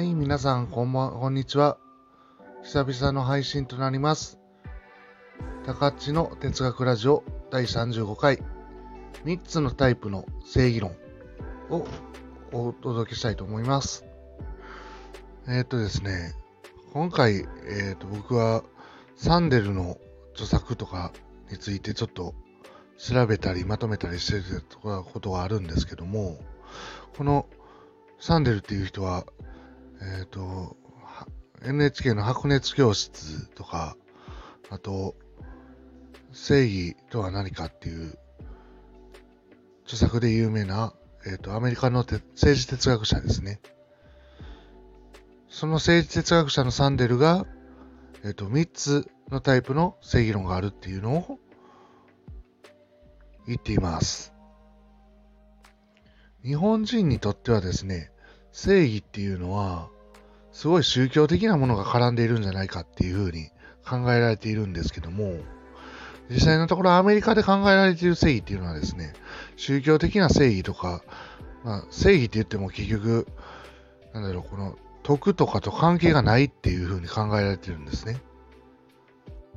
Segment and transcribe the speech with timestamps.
[0.00, 1.76] はい、皆さん、こんばん、こんにちは。
[2.62, 4.38] 久々の配信となります。
[5.66, 8.38] 高っちの哲学ラジオ第35回、
[9.26, 10.96] 3つのタイプの正義論
[11.68, 11.86] を
[12.50, 14.06] お届けしたいと思います。
[15.46, 16.32] えー、っとですね、
[16.94, 18.64] 今回、えー、っと、僕は
[19.16, 19.98] サンデルの
[20.32, 21.12] 著作とか
[21.50, 22.34] についてちょっと
[22.96, 26.38] 調べたりまとめたりしてることがあるんですけども、
[27.18, 27.44] この
[28.18, 29.26] サンデルっていう人は、
[30.00, 30.76] えっ、ー、と、
[31.62, 33.96] NHK の白熱教室とか、
[34.70, 35.14] あと、
[36.32, 38.18] 正義とは何かっていう
[39.84, 40.94] 著作で有名な、
[41.26, 43.60] えっ、ー、と、アメリカの政治哲学者ですね。
[45.48, 47.44] その政治哲学者のサンデルが、
[48.22, 51.38] えっ、ー、と、3つのタイプの正義論があるっていうのを
[53.48, 54.32] 言っています。
[56.44, 58.12] 日本人にとってはですね、
[58.52, 59.90] 正義っていうのは、
[60.52, 63.50] すごい宗教的なものが絡んでいるんじゃないかっていうふうに
[63.86, 65.38] 考えられているんですけども、
[66.30, 69.12] 実際のところアメリカで考えられている正義っていうのはですね、
[69.56, 71.02] 宗教的な正義とか、
[71.64, 73.26] まあ、正義って言っても結局、
[74.14, 78.20] なんだろう、この徳とかと関係がないっていうふうに考えられてるんですね。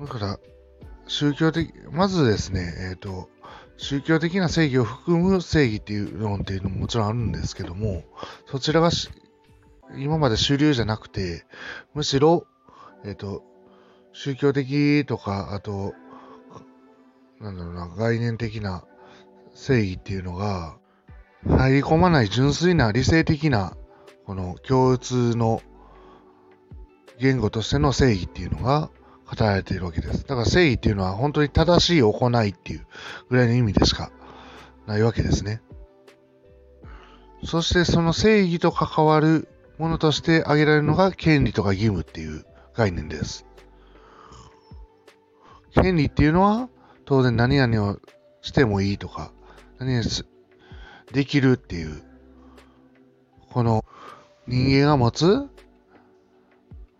[0.00, 0.38] だから、
[1.06, 3.28] 宗教的、まずですね、えっ、ー、と、
[3.76, 8.04] 宗教的な正義を含む正義っていう論っていうのももちろんあるんですけども、
[8.46, 8.90] そちらが
[9.96, 11.44] 今まで主流じゃなくて、
[11.94, 12.46] むしろ、
[13.04, 13.42] えっ、ー、と、
[14.12, 15.94] 宗教的とか、あと、
[17.40, 18.84] なんだろうな、概念的な
[19.54, 20.76] 正義っていうのが、
[21.46, 23.76] 入り込まない純粋な理性的な、
[24.26, 25.60] この共通の
[27.18, 28.90] 言語としての正義っていうのが、
[29.36, 30.26] 語られているわけです。
[30.26, 32.86] だから正義っていうのは本当に正しい行いっていう
[33.30, 34.12] ぐらいの意味でしか
[34.86, 35.62] ないわけですね。
[37.44, 39.48] そしてその正義と関わる
[39.82, 43.44] ものとして挙げられるのが権利とか義務っていう概念です。
[45.74, 46.68] 権利っていうのは
[47.04, 47.98] 当然何々を
[48.42, 49.32] してもいいとか、
[49.80, 50.04] 何々
[51.12, 52.00] できるっていう、
[53.50, 53.84] この
[54.46, 55.48] 人間が持つ、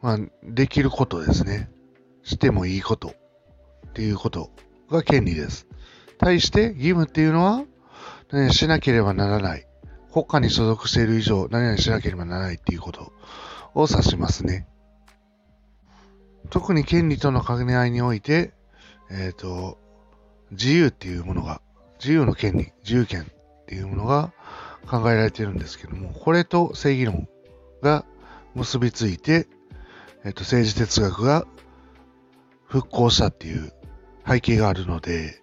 [0.00, 1.70] まあ、できることですね。
[2.24, 3.14] してもいいこと
[3.90, 4.50] っていうこと
[4.90, 5.68] が権利です。
[6.18, 7.62] 対して義務っていうのは、
[8.32, 9.68] 何しなければならない。
[10.12, 13.12] 国家に所属している以上、何々しなければならないっていうこと
[13.74, 14.66] を指しますね。
[16.50, 18.52] 特に権利との兼ね合いにおいて、
[19.10, 19.78] えっ、ー、と、
[20.50, 21.62] 自由っていうものが、
[21.98, 24.32] 自由の権利、自由権っていうものが
[24.86, 27.26] 考えられているんですけども、これと正義論
[27.80, 28.04] が
[28.54, 29.46] 結びついて、
[30.24, 31.46] えっ、ー、と、政治哲学が
[32.66, 33.72] 復興したっていう
[34.28, 35.41] 背景があるので、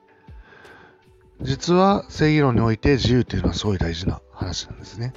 [1.41, 5.13] 実は正義論において自由っていうのはすごい大事な話なんですね。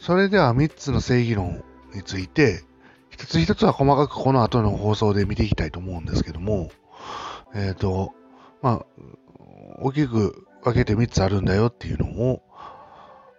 [0.00, 2.62] それでは3つの正義論について、
[3.10, 6.70] 一つ一つは細かくこの後の放送で見ていきたいと思うんですけども、
[7.54, 8.12] えっ、ー、と、
[8.62, 8.86] まあ、
[9.80, 12.42] 大きく分けて3つあるんだよっていうのを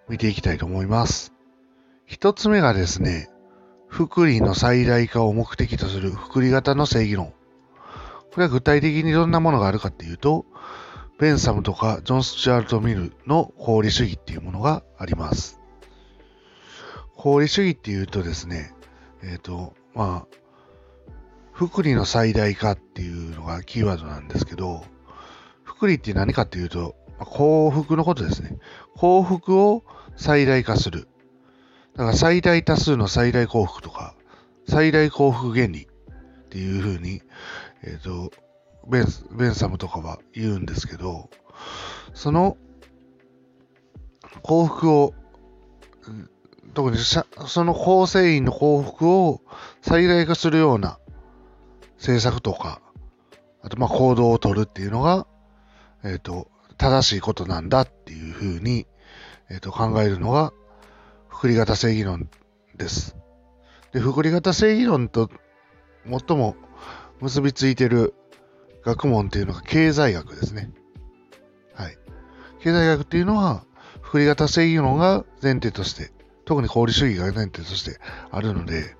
[0.07, 1.33] 見ていきたいと思います。
[2.09, 3.29] 1つ目がですね、
[3.87, 7.33] 福利の最大化を目的とする福利型の正義論。
[8.31, 10.45] これは具体的にどんなものがあるかっていうと、
[11.17, 15.61] ベンサムとかジョン・スチュアルト・ミルの功利主義っていうものがあります。
[17.17, 18.73] 功利主義っていうとですね、
[19.23, 20.37] えっ、ー、と、まあ、
[21.53, 24.83] 福利の最大化っていうのがキーワードなんですけど、
[25.63, 28.57] 福利って何かっていうと、幸福のことですね。
[28.95, 29.85] 幸福を
[30.17, 31.07] 最大化する。
[31.95, 34.15] だから最大多数の最大幸福とか、
[34.67, 37.21] 最大幸福原理っていうふうに、
[37.83, 38.31] えっ、ー、と、
[38.87, 41.29] ベン、ベンサムとかは言うんですけど、
[42.13, 42.57] その
[44.41, 45.13] 幸福を、
[46.73, 49.41] 特にその構成員の幸福を
[49.81, 50.99] 最大化するような
[51.97, 52.81] 政策とか、
[53.61, 55.25] あとまあ行動をとるっていうのが、
[56.03, 58.85] えっ、ー、と、正しいことなんだっていうふうに、
[59.49, 60.53] え、ー、と考えるのが、
[61.29, 62.29] 福利型正義論
[62.75, 63.15] です。
[63.91, 65.29] で、福利型正義論と
[66.05, 66.55] 最も
[67.21, 68.13] 結びついてる
[68.85, 70.69] 学問っていうのが経済学ですね。
[71.73, 71.97] はい。
[72.59, 73.65] 経済学っていうのは、
[74.01, 76.11] 福利型正義論が前提として、
[76.45, 77.99] 特に功利主義が前提として
[78.31, 78.95] あるので、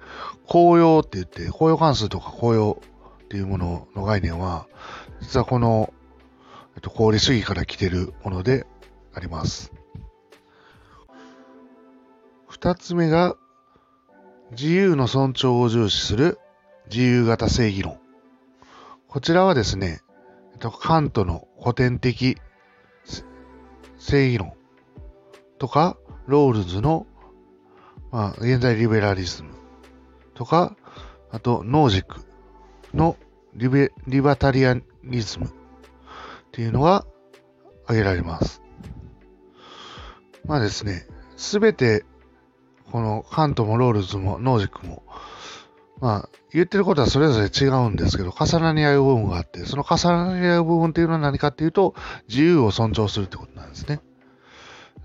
[0.48, 2.82] 公用って言って、公用関数とか公用
[3.26, 4.68] っていうものの概念は、
[5.22, 5.94] 実はこの、
[6.76, 8.66] えっと、功利主義から来てるもので
[9.14, 9.72] あります。
[12.48, 13.36] 二つ目が、
[14.52, 16.40] 自由の尊重を重視する
[16.90, 18.00] 自由型正義論。
[19.16, 20.02] こちらはですね、
[20.60, 22.36] カントの古典的
[23.98, 24.52] 正義論
[25.58, 25.96] とか、
[26.28, 27.08] ロールズの
[28.12, 29.52] まあ、現在リベラリズム
[30.34, 30.76] とか、
[31.32, 32.26] あと、ノージック
[32.94, 33.16] の
[33.54, 35.50] リベリバタリアニズムっ
[36.52, 37.06] ていうのが
[37.86, 38.62] 挙げられます。
[40.44, 41.08] まあですね、
[41.38, 42.04] すべて、
[42.92, 45.04] このカントもロールズもノージックも、
[46.02, 51.96] まあ、言ってることはそれぞれ違うんですけど、重なり合う部分があって、その重なり合う部分っていうのは何かっていうと、
[52.28, 54.02] 自由を尊重するってことなんですね。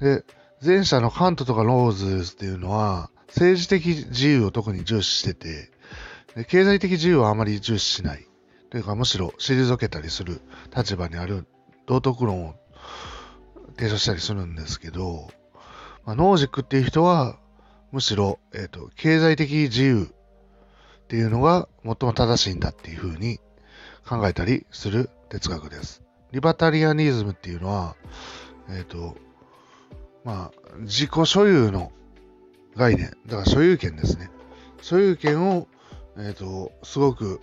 [0.00, 0.24] で、
[0.64, 5.70] 前者のカントとかローズっていうのは、政治的自由を特に重視してて、
[6.48, 8.26] 経済的自由はあまり重視しない。
[8.70, 10.40] というか、むしろ退けたりする
[10.76, 11.46] 立場にある
[11.86, 12.54] 道徳論を
[13.76, 15.28] 提唱したりするんですけど、
[16.04, 17.38] まあ、ノージックっていう人は、
[17.92, 20.14] むしろ、えっ、ー、と、経済的自由
[21.10, 23.40] っていうのが最も正しいんだっていうふうに
[24.08, 26.04] 考えたりする哲学です。
[26.30, 27.96] リバタリアニズムっていうのは、
[28.68, 29.16] えっ、ー、と、
[30.22, 31.90] まあ、自己所有の
[32.76, 34.30] 概念、だから所有権ですね。
[34.82, 35.66] 所有権を、
[36.16, 37.40] えっ、ー、と、すごく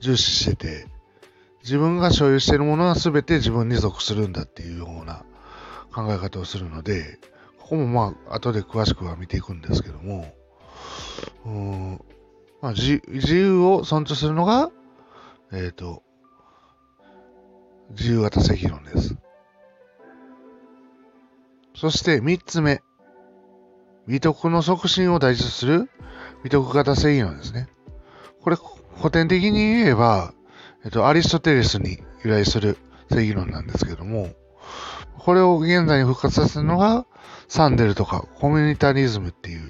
[0.00, 0.86] 重視してて、
[1.62, 5.26] 自分が所有しているものは全て自分に属するんだっていうような
[5.92, 7.18] 考え方をするので、
[7.60, 10.32] ここもまあ、後で詳しくは見ていくんですけども、
[11.44, 12.00] うん
[12.64, 14.70] まあ、自由を尊重するのが、
[15.52, 16.02] えっ、ー、と、
[17.90, 19.18] 自由型正義論です。
[21.76, 22.80] そして三つ目。
[24.08, 25.90] 美徳の促進を大事とする
[26.42, 27.68] 美徳型正義論ですね。
[28.40, 28.56] これ、
[28.96, 30.32] 古典的に言えば、
[30.86, 32.78] えっと、アリストテレスに由来する
[33.10, 34.30] 正義論なんですけども、
[35.18, 37.04] これを現在に復活させるのが、
[37.46, 39.63] サンデルとかコミュニタリズムっていう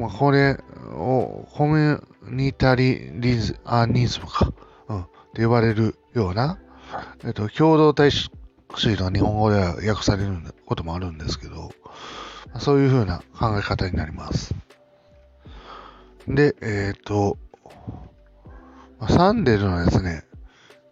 [0.00, 0.58] まあ、これ
[0.94, 4.50] をコミュニタリリズアニズムか、
[4.88, 6.58] うん、って呼ばれるような、
[7.22, 8.30] えっと、共同体主
[8.74, 11.70] 義の日本語では訳されることもあるんですけど、
[12.58, 14.54] そういうふうな考え方になります。
[16.26, 17.36] で、えっ、ー、と、
[19.06, 20.24] サンデルのですね、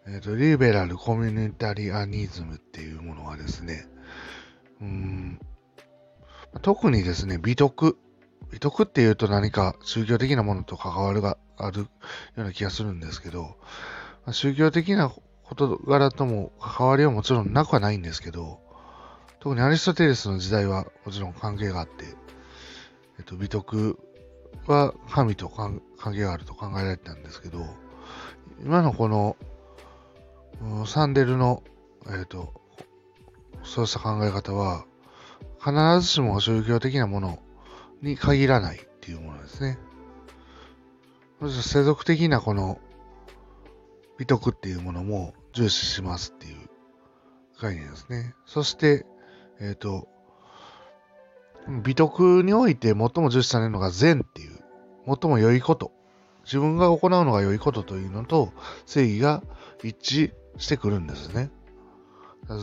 [0.06, 3.86] えっ、ー、と、リベラルコミュニタリアニズムっていうものはですね、
[4.82, 5.40] うん
[6.60, 7.96] 特にですね、美徳
[8.50, 11.88] 美徳っていうと何か宗教的なものと関わるがあるよ
[12.36, 13.42] うな気がするんですけど、
[14.24, 15.12] まあ宗教的な
[15.44, 18.60] 事柄とも関わりはもちろんなくはないんですけど、
[19.40, 22.04] 特にアリストテレスの時代はもちろん関係があって、
[23.18, 23.98] えっと、美徳
[24.66, 25.80] は神と関
[26.12, 27.64] 係があると考えられてたんですけど、
[28.64, 29.36] 今のこの、
[30.86, 31.62] サンデルの、
[32.08, 32.52] えっと、
[33.62, 34.84] そうした考え方は、
[35.60, 37.38] 必ずしも宗教的なもの
[38.02, 39.78] に限らないっていうものですね。
[41.40, 42.78] まず世俗的なこの
[44.18, 46.68] 美徳っていうものも重視しますっていう
[47.60, 48.34] 概念ですね。
[48.46, 49.06] そして、
[49.60, 50.08] えっ、ー、と、
[51.84, 54.58] 美徳において最も重視されるのが善っていう、
[55.06, 55.92] 最も良いこと。
[56.44, 58.54] 自分が行うのが良いことというのと
[58.86, 59.42] 正義が
[59.84, 61.50] 一致してくるんですね。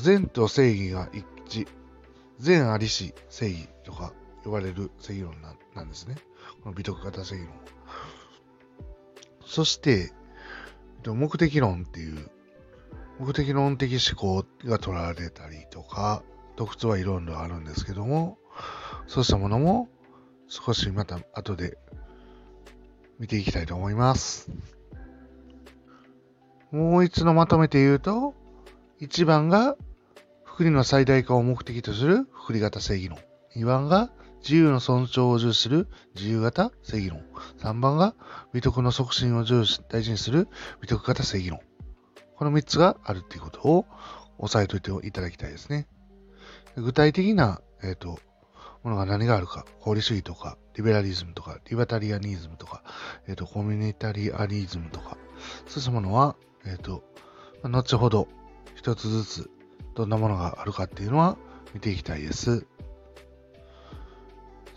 [0.02, 1.24] 善と正義が一
[1.62, 1.68] 致。
[2.40, 4.12] 善ありし正義とか
[4.46, 6.16] 呼ばれる正義論なんですね。
[6.64, 7.54] この美徳型正義論。
[9.46, 10.14] そして、
[11.06, 12.30] 目的論っていう、
[13.20, 16.24] 目的論的思考が取られたりとか、
[16.56, 18.38] 特徴はいろいろあるんですけども、
[19.08, 19.90] そうしたものも
[20.48, 21.78] 少しまた後で
[23.20, 24.50] 見ていきたいと思います。
[26.72, 28.34] もう一度まとめて言うと、
[29.02, 29.76] 1番が
[30.44, 33.20] 福利の最大化を目的とする福利型正義論。
[33.56, 34.10] 2番が
[34.46, 37.24] 自由の尊重を重視する自由型正義論。
[37.58, 38.14] 3番が
[38.54, 40.48] 美徳の促進を重視大事にする
[40.82, 41.62] 美徳型正義論。
[42.36, 43.88] この3つがあるっていうことを
[44.38, 45.88] 押さえておいていただきたいですね。
[46.76, 48.20] 具体的な、えっ、ー、と、
[48.84, 52.84] ものが何があるか、法理主義とか、リベラリズムとか、リバタリアニズムとか、
[53.28, 55.18] えっ、ー、と、コミュニタリアリズムとか、
[55.66, 56.36] そうしたものは、
[56.66, 57.04] えっ、ー、と、
[57.64, 58.28] 後ほど
[58.76, 59.50] 一つずつ
[59.96, 61.36] どんなものがあるかっていうのは
[61.74, 62.68] 見ていきたいです。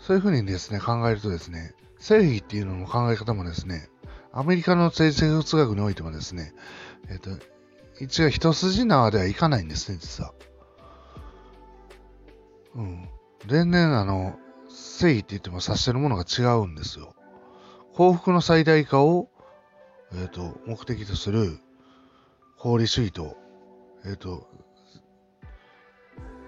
[0.09, 3.89] そういうふうにですね、考えるとですね、正義っていうのの考え方もですね、
[4.33, 6.51] アメリカの政治哲学においてもですね、
[7.11, 7.45] えっ、ー、と、
[7.99, 10.33] 一応一筋縄ではいかないんですね、実は。
[12.73, 13.07] うん。
[13.45, 17.13] 全然あの、正義って言っても指してるものが違うんですよ。
[17.93, 19.29] 幸福の最大化を、
[20.13, 21.59] えっ、ー、と、目的とする
[22.57, 23.37] 法理主義と、
[24.05, 24.49] えっ、ー、と、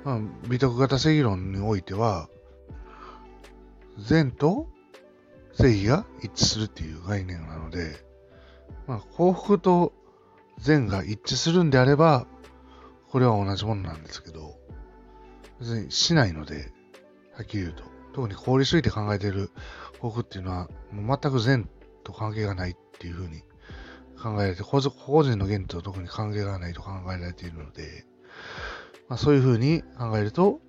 [0.04, 2.28] まあ、美徳型正義論においては、
[4.06, 4.68] 善と
[5.54, 7.96] 正義が一致するっていう概念なので、
[8.88, 9.94] まあ、幸福と
[10.60, 12.28] 善が一致するんであれば、
[13.10, 14.56] これは同じものなんですけど、
[15.60, 16.72] 別にしないので、
[17.34, 17.84] はっきり言うと。
[18.14, 19.52] 特に効率主義で考えている
[20.02, 21.70] 僕っていうのは、もう全く善
[22.04, 23.42] と関係がないっていうふうに
[24.22, 28.06] 考えられて、個人の言と特に関係がないと考えられているので、
[29.08, 30.60] まあ、そういうふうに考えると、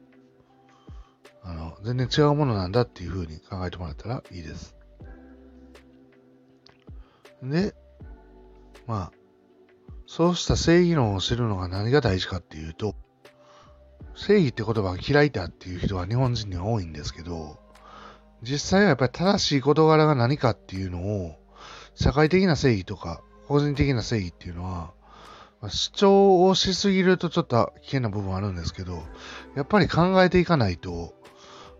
[1.44, 4.76] あの、全然違うものなんだっていうふうに考えてもらったらいいです。
[7.42, 7.74] で、
[8.86, 9.12] まあ、
[10.06, 12.94] そうした正義論を知るのが何が大事かっていうと、
[14.14, 17.58] 正義って言葉が嫌いだっていう人は日本人には多いんですけど、
[18.42, 21.36] 実際はやっぱり正しい事柄が何かっていうのを、
[21.94, 24.92] 社会的な正義とか、個人的な正義っていうのは、
[25.68, 29.02] 主張をしすぎるとちょっと危険な部分あるんですけど、
[29.54, 31.14] やっぱり考えていかないと、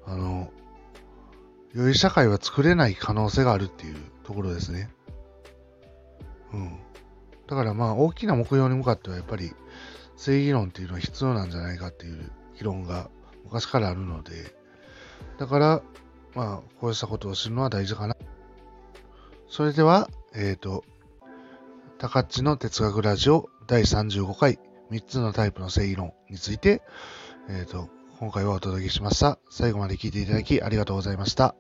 [0.06, 0.50] あの、
[1.74, 4.90] 良い社会は作れない可能性があるっていうところですね。
[6.52, 6.78] うん。
[7.46, 9.52] だからまあ大きな目標に向かってはやっぱり
[10.16, 13.10] 正義論っていうのは必要なんじゃないかっていう議論が
[13.44, 14.54] 昔からあるので、
[15.38, 15.82] だから
[16.34, 18.16] まあこうしたことを知るのは大事かな。
[19.48, 20.84] それでは、えっ、ー、と、
[21.98, 24.58] 高っちの哲学ラジオ第35回
[24.90, 26.82] 3つのタイプの正義論について、
[27.48, 27.88] えっ、ー、と、
[28.22, 29.40] 今回はお届けしました。
[29.50, 31.56] 最後まで聴いていただきありがとうございました。